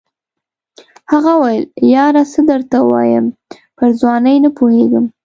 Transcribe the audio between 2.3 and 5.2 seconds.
څه درته ووایم پر ځوانۍ نه پوهېږم.